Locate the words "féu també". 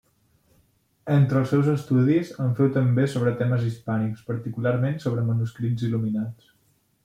2.61-3.05